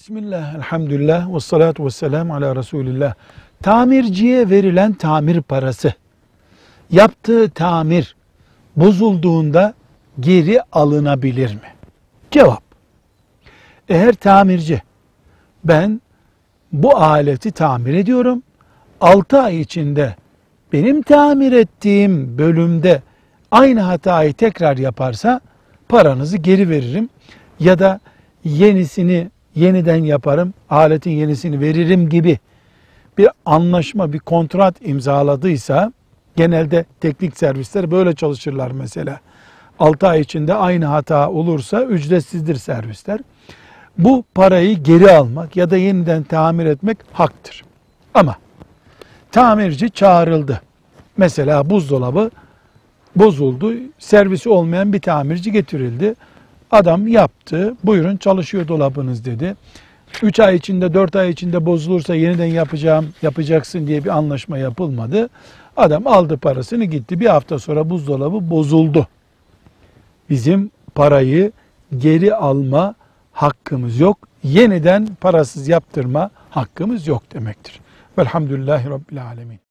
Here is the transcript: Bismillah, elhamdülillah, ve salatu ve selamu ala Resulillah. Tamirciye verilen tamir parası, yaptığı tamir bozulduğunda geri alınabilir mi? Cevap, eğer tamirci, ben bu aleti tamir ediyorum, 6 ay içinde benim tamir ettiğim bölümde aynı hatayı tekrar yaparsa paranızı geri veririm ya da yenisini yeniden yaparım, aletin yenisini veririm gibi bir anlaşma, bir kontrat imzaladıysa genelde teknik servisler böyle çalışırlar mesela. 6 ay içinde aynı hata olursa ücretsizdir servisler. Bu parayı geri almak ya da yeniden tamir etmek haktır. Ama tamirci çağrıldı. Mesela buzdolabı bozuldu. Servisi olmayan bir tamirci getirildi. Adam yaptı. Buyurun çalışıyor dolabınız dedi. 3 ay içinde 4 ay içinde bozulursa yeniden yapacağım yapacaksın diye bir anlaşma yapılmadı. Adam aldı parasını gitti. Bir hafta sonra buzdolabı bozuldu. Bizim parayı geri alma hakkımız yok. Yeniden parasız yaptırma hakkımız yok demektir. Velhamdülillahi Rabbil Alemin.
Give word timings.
Bismillah, 0.00 0.54
elhamdülillah, 0.54 1.34
ve 1.34 1.40
salatu 1.40 1.84
ve 1.84 1.90
selamu 1.90 2.34
ala 2.34 2.56
Resulillah. 2.56 3.14
Tamirciye 3.62 4.50
verilen 4.50 4.92
tamir 4.92 5.42
parası, 5.42 5.92
yaptığı 6.90 7.50
tamir 7.50 8.16
bozulduğunda 8.76 9.74
geri 10.20 10.62
alınabilir 10.72 11.54
mi? 11.54 11.74
Cevap, 12.30 12.62
eğer 13.88 14.12
tamirci, 14.12 14.82
ben 15.64 16.00
bu 16.72 16.96
aleti 16.96 17.50
tamir 17.50 17.94
ediyorum, 17.94 18.42
6 19.00 19.40
ay 19.40 19.60
içinde 19.60 20.16
benim 20.72 21.02
tamir 21.02 21.52
ettiğim 21.52 22.38
bölümde 22.38 23.02
aynı 23.50 23.80
hatayı 23.80 24.34
tekrar 24.34 24.76
yaparsa 24.76 25.40
paranızı 25.88 26.36
geri 26.36 26.70
veririm 26.70 27.08
ya 27.58 27.78
da 27.78 28.00
yenisini 28.44 29.30
yeniden 29.54 30.04
yaparım, 30.04 30.54
aletin 30.70 31.10
yenisini 31.10 31.60
veririm 31.60 32.08
gibi 32.08 32.38
bir 33.18 33.28
anlaşma, 33.46 34.12
bir 34.12 34.18
kontrat 34.18 34.74
imzaladıysa 34.80 35.92
genelde 36.36 36.84
teknik 37.00 37.36
servisler 37.36 37.90
böyle 37.90 38.14
çalışırlar 38.14 38.70
mesela. 38.70 39.20
6 39.78 40.08
ay 40.08 40.20
içinde 40.20 40.54
aynı 40.54 40.84
hata 40.84 41.30
olursa 41.30 41.82
ücretsizdir 41.82 42.54
servisler. 42.54 43.20
Bu 43.98 44.24
parayı 44.34 44.82
geri 44.82 45.10
almak 45.10 45.56
ya 45.56 45.70
da 45.70 45.76
yeniden 45.76 46.22
tamir 46.22 46.66
etmek 46.66 46.98
haktır. 47.12 47.64
Ama 48.14 48.36
tamirci 49.32 49.90
çağrıldı. 49.90 50.60
Mesela 51.16 51.70
buzdolabı 51.70 52.30
bozuldu. 53.16 53.74
Servisi 53.98 54.48
olmayan 54.48 54.92
bir 54.92 55.00
tamirci 55.00 55.52
getirildi. 55.52 56.14
Adam 56.70 57.08
yaptı. 57.08 57.74
Buyurun 57.84 58.16
çalışıyor 58.16 58.68
dolabınız 58.68 59.24
dedi. 59.24 59.56
3 60.22 60.40
ay 60.40 60.56
içinde 60.56 60.94
4 60.94 61.16
ay 61.16 61.30
içinde 61.30 61.66
bozulursa 61.66 62.14
yeniden 62.14 62.46
yapacağım 62.46 63.14
yapacaksın 63.22 63.86
diye 63.86 64.04
bir 64.04 64.08
anlaşma 64.08 64.58
yapılmadı. 64.58 65.28
Adam 65.76 66.06
aldı 66.06 66.36
parasını 66.36 66.84
gitti. 66.84 67.20
Bir 67.20 67.26
hafta 67.26 67.58
sonra 67.58 67.90
buzdolabı 67.90 68.50
bozuldu. 68.50 69.06
Bizim 70.30 70.70
parayı 70.94 71.52
geri 71.98 72.34
alma 72.34 72.94
hakkımız 73.32 74.00
yok. 74.00 74.18
Yeniden 74.42 75.08
parasız 75.20 75.68
yaptırma 75.68 76.30
hakkımız 76.50 77.06
yok 77.06 77.22
demektir. 77.34 77.80
Velhamdülillahi 78.18 78.90
Rabbil 78.90 79.24
Alemin. 79.26 79.69